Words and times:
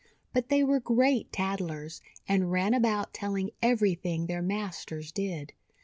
But 0.33 0.49
they 0.49 0.63
were 0.63 0.79
great 0.79 1.31
tattlers, 1.31 2.01
and 2.27 2.51
ran 2.51 2.73
about 2.73 3.13
telling 3.13 3.51
everything 3.61 4.25
their 4.25 4.41
masters 4.41 5.11
did. 5.11 5.53